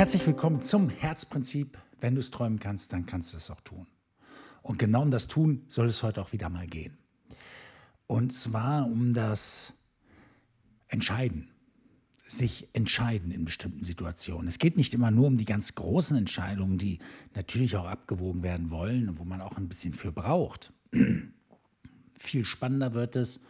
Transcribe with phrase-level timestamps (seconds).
[0.00, 1.76] Herzlich willkommen zum Herzprinzip.
[2.00, 3.86] Wenn du es träumen kannst, dann kannst du es auch tun.
[4.62, 6.96] Und genau um das Tun soll es heute auch wieder mal gehen.
[8.06, 9.74] Und zwar um das
[10.88, 11.50] Entscheiden.
[12.26, 14.48] Sich entscheiden in bestimmten Situationen.
[14.48, 16.98] Es geht nicht immer nur um die ganz großen Entscheidungen, die
[17.34, 20.72] natürlich auch abgewogen werden wollen und wo man auch ein bisschen für braucht.
[22.18, 23.40] Viel spannender wird es,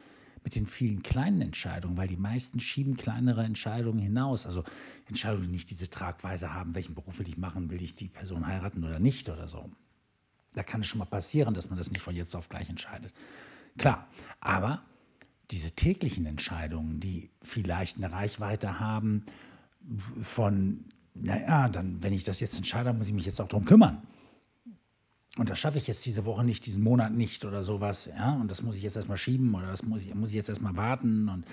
[0.43, 4.47] mit den vielen kleinen Entscheidungen, weil die meisten schieben kleinere Entscheidungen hinaus.
[4.47, 4.65] Also
[5.07, 8.47] Entscheidungen, die nicht diese Tragweise haben, welchen Beruf will ich machen, will ich die Person
[8.47, 9.71] heiraten oder nicht oder so.
[10.55, 13.13] Da kann es schon mal passieren, dass man das nicht von jetzt auf gleich entscheidet.
[13.79, 14.09] Klar,
[14.41, 14.83] aber
[15.51, 19.25] diese täglichen Entscheidungen, die vielleicht eine Reichweite haben
[20.23, 20.85] von,
[21.15, 24.03] naja, dann, wenn ich das jetzt entscheide, muss ich mich jetzt auch darum kümmern.
[25.41, 28.05] Und das schaffe ich jetzt diese Woche nicht, diesen Monat nicht oder sowas.
[28.05, 28.35] Ja?
[28.35, 30.77] Und das muss ich jetzt erstmal schieben oder das muss ich, muss ich jetzt erstmal
[30.77, 31.31] warten.
[31.31, 31.47] Und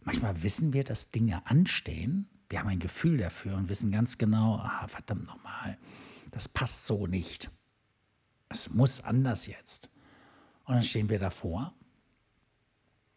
[0.00, 2.30] manchmal wissen wir, dass Dinge anstehen.
[2.48, 5.76] Wir haben ein Gefühl dafür und wissen ganz genau, ah, verdammt nochmal,
[6.30, 7.50] das passt so nicht.
[8.48, 9.90] Es muss anders jetzt.
[10.64, 11.74] Und dann stehen wir davor.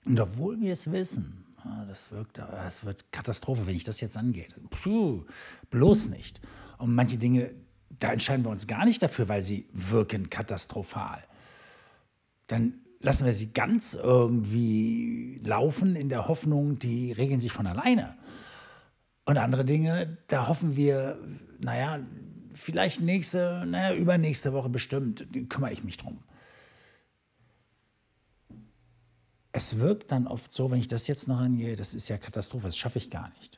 [0.04, 4.18] Und obwohl wir es wissen, ah, das, wirkt, das wird Katastrophe, wenn ich das jetzt
[4.18, 4.50] angehe.
[4.70, 5.24] Puh,
[5.70, 6.42] bloß nicht.
[6.78, 7.54] Und manche Dinge,
[7.90, 11.24] da entscheiden wir uns gar nicht dafür, weil sie wirken katastrophal.
[12.48, 18.16] Dann lassen wir sie ganz irgendwie laufen in der Hoffnung, die regeln sich von alleine.
[19.26, 21.18] Und andere Dinge, da hoffen wir,
[21.60, 22.00] naja,
[22.54, 26.20] vielleicht nächste, naja, übernächste Woche bestimmt, kümmere ich mich drum.
[29.52, 32.68] Es wirkt dann oft so, wenn ich das jetzt noch angehe, das ist ja Katastrophe,
[32.68, 33.49] das schaffe ich gar nicht.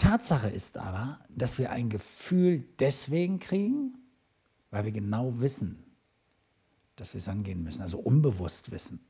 [0.00, 3.98] Tatsache ist aber, dass wir ein Gefühl deswegen kriegen,
[4.70, 5.84] weil wir genau wissen,
[6.96, 9.00] dass wir es angehen müssen, also unbewusst wissen.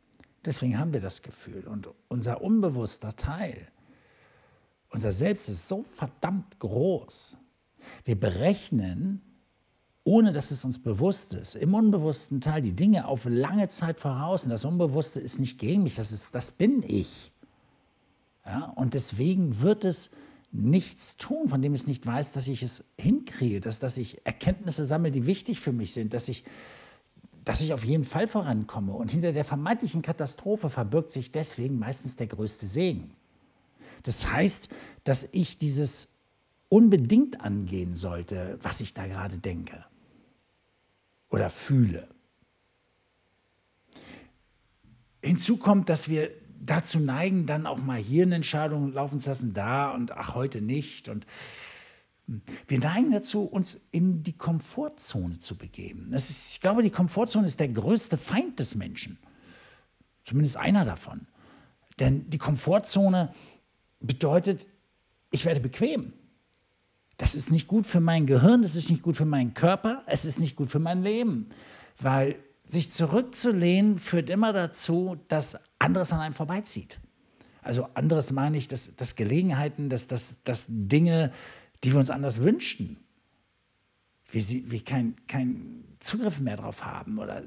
[0.45, 1.69] Deswegen haben wir das Gefühl.
[1.69, 3.69] Und unser unbewusster Teil,
[4.91, 7.37] unser Selbst ist so verdammt groß.
[8.05, 9.21] Wir berechnen,
[10.03, 14.43] ohne dass es uns bewusst ist, im unbewussten Teil die Dinge auf lange Zeit voraus.
[14.43, 17.31] Und das Unbewusste ist nicht gegen mich, das, ist, das bin ich.
[18.45, 20.11] Ja, und deswegen wird es
[20.53, 24.85] nichts tun, von dem es nicht weiß, dass ich es hinkriege, dass, dass ich Erkenntnisse
[24.85, 26.45] sammle, die wichtig für mich sind, dass ich,
[27.45, 28.93] dass ich auf jeden Fall vorankomme.
[28.93, 33.15] Und hinter der vermeintlichen Katastrophe verbirgt sich deswegen meistens der größte Segen.
[34.03, 34.69] Das heißt,
[35.05, 36.09] dass ich dieses
[36.69, 39.85] unbedingt angehen sollte, was ich da gerade denke
[41.29, 42.09] oder fühle.
[45.23, 49.55] Hinzu kommt, dass wir dazu neigen, dann auch mal hier eine Entscheidung laufen zu lassen,
[49.55, 51.09] da und ach, heute nicht.
[51.09, 51.27] Und
[52.27, 56.13] hm, wir neigen dazu, uns in die Komfortzone zu begeben.
[56.13, 59.19] Ist, ich glaube, die Komfortzone ist der größte Feind des Menschen.
[60.25, 61.27] Zumindest einer davon.
[61.99, 63.35] Denn die Komfortzone
[64.01, 64.67] bedeutet,
[65.31, 66.13] ich werde bequem.
[67.17, 70.25] Das ist nicht gut für mein Gehirn, das ist nicht gut für meinen Körper, es
[70.25, 71.51] ist nicht gut für mein Leben.
[71.99, 72.37] Weil
[72.71, 77.01] sich zurückzulehnen führt immer dazu, dass anderes an einem vorbeizieht.
[77.63, 81.33] Also anderes meine ich, dass, dass Gelegenheiten, dass, dass, dass Dinge,
[81.83, 82.99] die wir uns anders wünschten,
[84.31, 87.43] wir, wir keinen kein Zugriff mehr darauf haben oder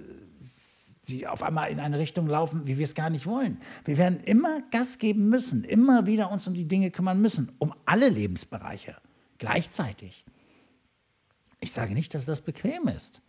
[1.01, 3.59] sie auf einmal in eine Richtung laufen, wie wir es gar nicht wollen.
[3.85, 7.73] Wir werden immer Gas geben müssen, immer wieder uns um die Dinge kümmern müssen, um
[7.85, 8.95] alle Lebensbereiche
[9.37, 10.23] gleichzeitig.
[11.59, 13.21] Ich sage nicht, dass das bequem ist.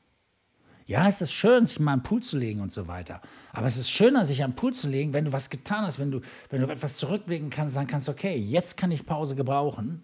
[0.87, 3.23] Ja, es ist schön, sich mal am Pool zu legen und so weiter.
[3.53, 6.11] Aber es ist schöner, sich am Pool zu legen, wenn du was getan hast, wenn
[6.11, 10.03] du, wenn du etwas zurückblicken kannst, sagen kannst, okay, jetzt kann ich Pause gebrauchen,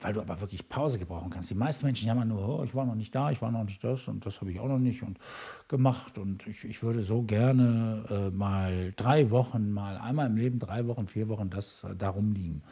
[0.00, 1.50] weil du aber wirklich Pause gebrauchen kannst.
[1.50, 3.84] Die meisten Menschen jammern nur, oh, ich war noch nicht da, ich war noch nicht
[3.84, 5.18] das und das habe ich auch noch nicht und
[5.66, 10.58] gemacht und ich, ich würde so gerne äh, mal drei Wochen, mal einmal im Leben,
[10.58, 12.62] drei Wochen, vier Wochen das äh, darum liegen.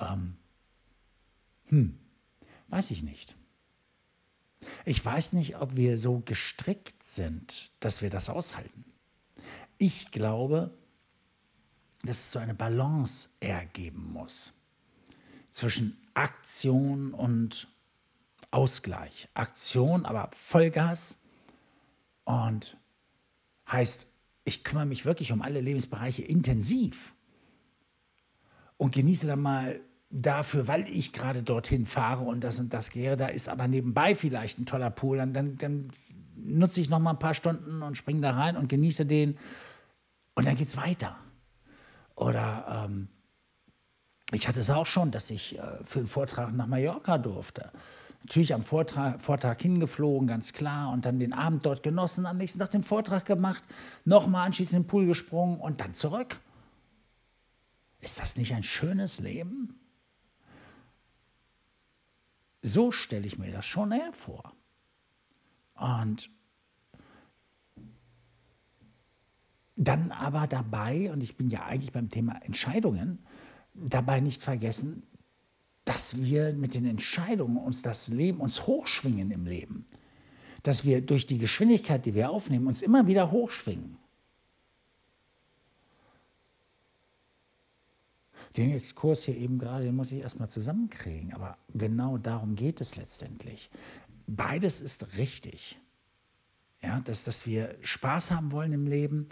[0.00, 0.36] Ähm,
[1.66, 1.98] hm,
[2.68, 3.36] weiß ich nicht.
[4.84, 8.84] Ich weiß nicht, ob wir so gestrickt sind, dass wir das aushalten.
[9.78, 10.70] Ich glaube,
[12.02, 14.52] dass es so eine Balance ergeben muss
[15.50, 17.68] zwischen Aktion und
[18.50, 19.28] Ausgleich.
[19.34, 21.18] Aktion, aber Vollgas
[22.24, 22.76] und
[23.70, 24.06] heißt,
[24.44, 27.14] ich kümmere mich wirklich um alle Lebensbereiche intensiv
[28.76, 29.80] und genieße dann mal
[30.22, 34.14] dafür, weil ich gerade dorthin fahre und das und das gehe, da ist aber nebenbei
[34.14, 35.90] vielleicht ein toller Pool, dann, dann,
[36.36, 39.38] nutze ich noch mal ein paar Stunden und springe da rein und genieße den
[40.34, 41.16] und dann geht es weiter.
[42.14, 43.08] Oder ähm,
[44.32, 47.70] ich hatte es auch schon, dass ich äh, für einen Vortrag nach Mallorca durfte.
[48.22, 52.58] Natürlich am Vortrag, Vortrag hingeflogen, ganz klar, und dann den Abend dort genossen, am nächsten
[52.58, 53.62] Tag den Vortrag gemacht,
[54.04, 56.40] nochmal anschließend in den Pool gesprungen und dann zurück.
[58.00, 59.78] Ist das nicht ein schönes Leben?
[62.66, 64.52] So stelle ich mir das schon eher vor.
[65.76, 66.28] Und
[69.76, 73.24] dann aber dabei, und ich bin ja eigentlich beim Thema Entscheidungen,
[73.72, 75.04] dabei nicht vergessen,
[75.84, 79.86] dass wir mit den Entscheidungen uns das Leben, uns hochschwingen im Leben.
[80.64, 83.96] Dass wir durch die Geschwindigkeit, die wir aufnehmen, uns immer wieder hochschwingen.
[88.56, 91.32] Den Exkurs hier eben gerade, den muss ich erstmal zusammenkriegen.
[91.34, 93.70] Aber genau darum geht es letztendlich.
[94.26, 95.78] Beides ist richtig.
[96.82, 99.28] Ja, dass, dass wir Spaß haben wollen im Leben,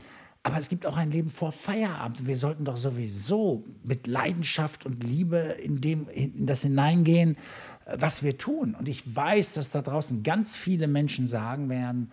[0.46, 2.26] aber es gibt auch ein Leben vor Feierabend.
[2.26, 7.38] Wir sollten doch sowieso mit Leidenschaft und Liebe in, dem, in das hineingehen,
[7.86, 8.74] was wir tun.
[8.74, 12.12] Und ich weiß, dass da draußen ganz viele Menschen sagen werden,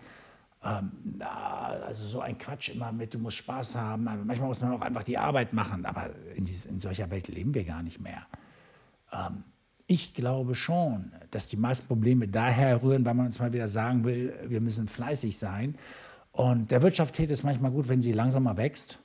[0.64, 4.04] ähm, also so ein Quatsch immer mit, du musst Spaß haben.
[4.04, 5.84] Manchmal muss man auch einfach die Arbeit machen.
[5.86, 8.26] Aber in, dieses, in solcher Welt leben wir gar nicht mehr.
[9.12, 9.44] Ähm,
[9.86, 14.04] ich glaube schon, dass die meisten Probleme daher rühren, weil man uns mal wieder sagen
[14.04, 15.76] will, wir müssen fleißig sein.
[16.30, 19.00] Und der Wirtschaft täte es manchmal gut, wenn sie langsamer wächst,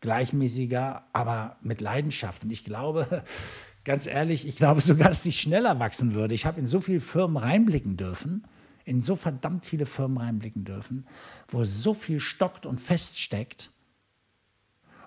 [0.00, 2.44] gleichmäßiger, aber mit Leidenschaft.
[2.44, 3.24] Und ich glaube,
[3.84, 6.34] ganz ehrlich, ich glaube sogar, dass sie schneller wachsen würde.
[6.34, 8.44] Ich habe in so viele Firmen reinblicken dürfen,
[8.84, 11.06] in so verdammt viele Firmen reinblicken dürfen,
[11.48, 13.70] wo so viel stockt und feststeckt.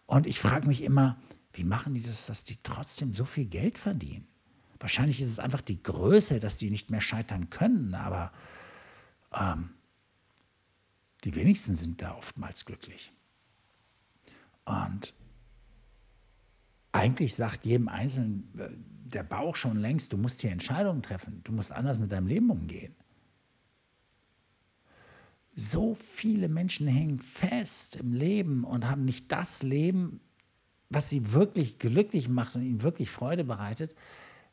[0.06, 1.18] Und ich frage mich immer,
[1.54, 4.28] wie machen die das, dass die trotzdem so viel Geld verdienen?
[4.80, 8.32] Wahrscheinlich ist es einfach die Größe, dass die nicht mehr scheitern können, aber
[9.34, 9.72] ähm,
[11.24, 13.12] die wenigsten sind da oftmals glücklich.
[14.66, 15.14] Und
[16.92, 18.70] eigentlich sagt jedem Einzelnen äh,
[19.10, 22.50] der Bauch schon längst, du musst hier Entscheidungen treffen, du musst anders mit deinem Leben
[22.50, 22.96] umgehen.
[25.60, 30.22] So viele Menschen hängen fest im Leben und haben nicht das Leben,
[30.88, 33.96] was sie wirklich glücklich macht und ihnen wirklich Freude bereitet,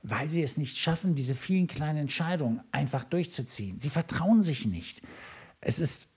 [0.03, 3.79] weil sie es nicht schaffen, diese vielen kleinen Entscheidungen einfach durchzuziehen.
[3.79, 5.03] Sie vertrauen sich nicht.
[5.61, 6.09] Es ist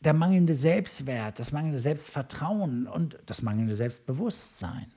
[0.00, 4.90] der mangelnde Selbstwert, das mangelnde Selbstvertrauen und das mangelnde Selbstbewusstsein.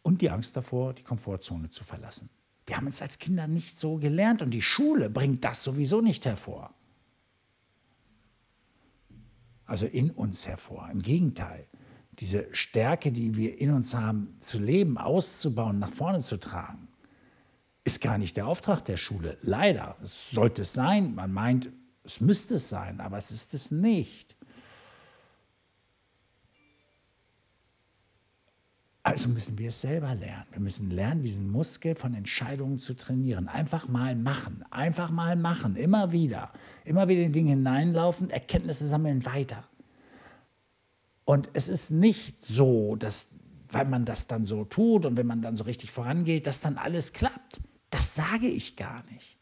[0.00, 2.30] Und die Angst davor, die Komfortzone zu verlassen.
[2.66, 6.24] Wir haben es als Kinder nicht so gelernt und die Schule bringt das sowieso nicht
[6.24, 6.74] hervor.
[9.64, 10.88] Also in uns hervor.
[10.92, 11.66] Im Gegenteil,
[12.12, 16.88] diese Stärke, die wir in uns haben, zu leben, auszubauen, nach vorne zu tragen,
[17.84, 19.38] ist gar nicht der Auftrag der Schule.
[19.42, 19.96] Leider.
[20.02, 21.14] Es sollte es sein.
[21.14, 21.70] Man meint,
[22.04, 24.36] es müsste es sein, aber es ist es nicht.
[29.04, 30.46] Also müssen wir es selber lernen.
[30.52, 33.48] Wir müssen lernen, diesen Muskel von Entscheidungen zu trainieren.
[33.48, 36.52] Einfach mal machen, einfach mal machen, immer wieder.
[36.84, 39.64] Immer wieder in Dinge hineinlaufen, Erkenntnisse sammeln, weiter.
[41.24, 43.30] Und es ist nicht so, dass,
[43.70, 46.78] weil man das dann so tut und wenn man dann so richtig vorangeht, dass dann
[46.78, 47.60] alles klappt.
[47.90, 49.36] Das sage ich gar nicht.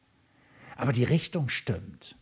[0.77, 2.17] Aber die Richtung stimmt.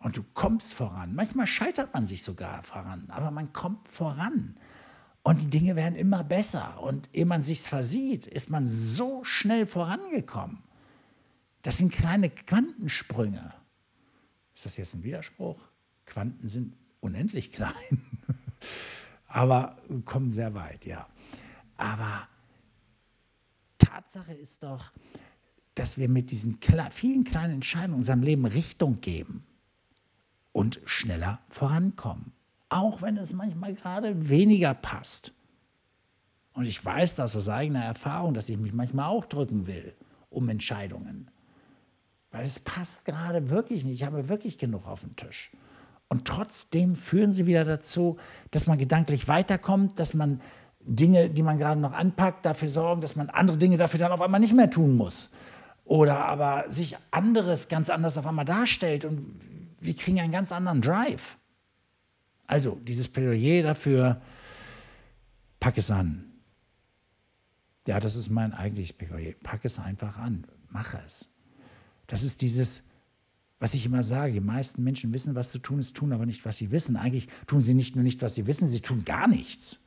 [0.00, 1.14] Und du kommst voran.
[1.14, 4.56] Manchmal scheitert man sich sogar voran, aber man kommt voran.
[5.22, 6.80] Und die Dinge werden immer besser.
[6.82, 10.62] Und ehe man sich's versieht, ist man so schnell vorangekommen.
[11.62, 13.52] Das sind kleine Quantensprünge.
[14.54, 15.58] Ist das jetzt ein Widerspruch?
[16.06, 18.04] Quanten sind unendlich klein,
[19.26, 21.06] aber kommen sehr weit, ja.
[21.76, 22.28] Aber
[23.78, 24.92] Tatsache ist doch,
[25.74, 26.58] dass wir mit diesen
[26.90, 29.46] vielen kleinen Entscheidungen unserem Leben Richtung geben
[30.52, 32.32] und schneller vorankommen.
[32.70, 35.32] Auch wenn es manchmal gerade weniger passt.
[36.54, 39.94] Und ich weiß das aus eigener Erfahrung, dass ich mich manchmal auch drücken will
[40.30, 41.28] um Entscheidungen.
[42.30, 43.94] Weil es passt gerade wirklich nicht.
[43.94, 45.50] Ich habe wirklich genug auf dem Tisch.
[46.08, 48.18] Und trotzdem führen sie wieder dazu,
[48.50, 50.40] dass man gedanklich weiterkommt, dass man
[50.80, 54.20] Dinge, die man gerade noch anpackt, dafür sorgen, dass man andere Dinge dafür dann auf
[54.20, 55.30] einmal nicht mehr tun muss.
[55.84, 59.40] Oder aber sich anderes ganz anders auf einmal darstellt und
[59.80, 61.36] wir kriegen einen ganz anderen Drive.
[62.50, 64.20] Also dieses Plädoyer dafür,
[65.60, 66.32] pack es an.
[67.86, 69.34] Ja, das ist mein eigentliches Plädoyer.
[69.40, 70.44] Pack es einfach an.
[70.68, 71.28] Mach es.
[72.08, 72.82] Das ist dieses,
[73.60, 76.44] was ich immer sage, die meisten Menschen wissen, was zu tun ist, tun aber nicht,
[76.44, 76.96] was sie wissen.
[76.96, 79.78] Eigentlich tun sie nicht nur nicht, was sie wissen, sie tun gar nichts.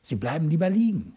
[0.00, 1.16] Sie bleiben lieber liegen.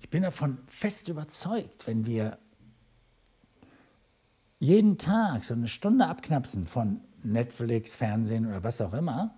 [0.00, 2.38] Ich bin davon fest überzeugt, wenn wir
[4.58, 9.34] jeden Tag so eine Stunde abknapsen von Netflix, Fernsehen oder was auch immer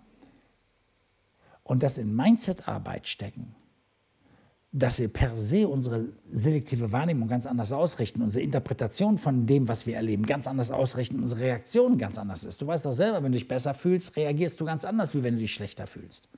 [1.63, 3.55] und das in Mindset-Arbeit stecken,
[4.73, 9.87] dass wir per se unsere selektive Wahrnehmung ganz anders ausrichten, unsere Interpretation von dem, was
[9.87, 12.61] wir erleben, ganz anders ausrichten, unsere Reaktion ganz anders ist.
[12.61, 15.35] Du weißt doch selber, wenn du dich besser fühlst, reagierst du ganz anders, wie wenn
[15.35, 16.29] du dich schlechter fühlst.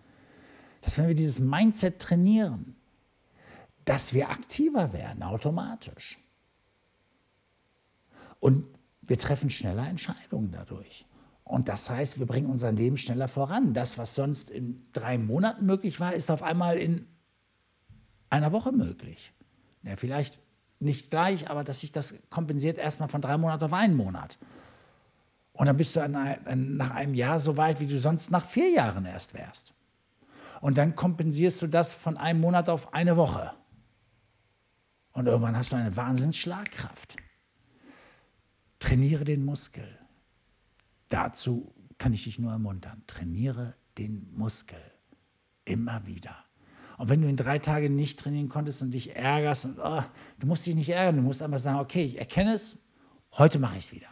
[0.81, 2.77] dass wenn wir dieses Mindset trainieren,
[3.85, 6.19] dass wir aktiver werden automatisch.
[8.41, 8.65] Und
[9.03, 11.05] wir treffen schneller Entscheidungen dadurch.
[11.49, 13.73] Und das heißt, wir bringen unser Leben schneller voran.
[13.73, 17.07] Das, was sonst in drei Monaten möglich war, ist auf einmal in
[18.29, 19.33] einer Woche möglich.
[19.83, 20.41] Ja, vielleicht
[20.79, 24.39] nicht gleich, aber dass sich das kompensiert erstmal von drei Monaten auf einen Monat.
[25.55, 28.69] Und dann bist du ein, nach einem Jahr so weit, wie du sonst nach vier
[28.71, 29.73] Jahren erst wärst.
[30.61, 33.53] Und dann kompensierst du das von einem Monat auf eine Woche.
[35.13, 37.17] Und irgendwann hast du eine Wahnsinnsschlagkraft.
[38.81, 39.99] Trainiere den Muskel.
[41.09, 43.03] Dazu kann ich dich nur ermuntern.
[43.07, 44.79] Trainiere den Muskel.
[45.65, 46.37] Immer wieder.
[46.99, 50.03] Und wenn du in drei Tagen nicht trainieren konntest und dich ärgerst, und, oh,
[50.41, 52.79] du musst dich nicht ärgern, du musst einfach sagen, okay, ich erkenne es,
[53.37, 54.09] heute mache ich es wieder.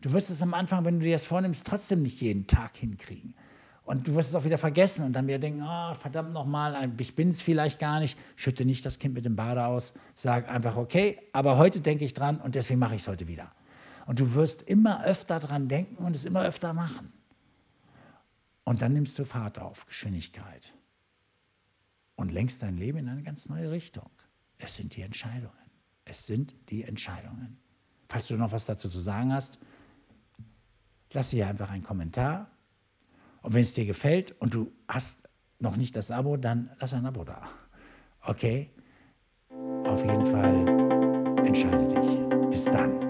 [0.00, 3.34] Du wirst es am Anfang, wenn du dir das vornimmst, trotzdem nicht jeden Tag hinkriegen.
[3.82, 7.16] Und du wirst es auch wieder vergessen und dann wieder denken, oh, verdammt nochmal, ich
[7.16, 8.16] bin es vielleicht gar nicht.
[8.36, 9.92] Schütte nicht das Kind mit dem Bade aus.
[10.14, 13.50] Sag einfach, okay, aber heute denke ich dran und deswegen mache ich es heute wieder.
[14.10, 17.12] Und du wirst immer öfter dran denken und es immer öfter machen.
[18.64, 20.74] Und dann nimmst du Fahrt auf, Geschwindigkeit
[22.16, 24.10] und lenkst dein Leben in eine ganz neue Richtung.
[24.58, 25.54] Es sind die Entscheidungen.
[26.04, 27.60] Es sind die Entscheidungen.
[28.08, 29.60] Falls du noch was dazu zu sagen hast,
[31.12, 32.50] lass hier einfach einen Kommentar.
[33.42, 35.22] Und wenn es dir gefällt und du hast
[35.60, 37.48] noch nicht das Abo, dann lass ein Abo da.
[38.22, 38.70] Okay?
[39.84, 42.50] Auf jeden Fall entscheide dich.
[42.50, 43.09] Bis dann.